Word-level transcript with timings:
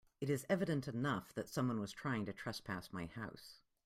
It 0.19 0.31
is 0.31 0.47
evident 0.49 0.87
enough 0.87 1.31
that 1.35 1.47
someone 1.47 1.79
was 1.79 1.91
trying 1.91 2.25
to 2.25 2.33
trespass 2.33 2.91
my 2.91 3.05
house. 3.05 3.59